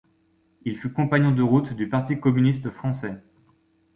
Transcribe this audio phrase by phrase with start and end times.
[0.65, 3.21] Il fut compagnon de route du Parti communiste français.